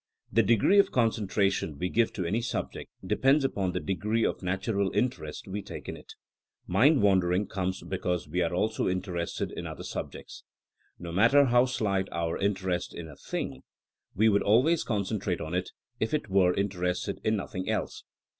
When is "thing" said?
13.15-13.61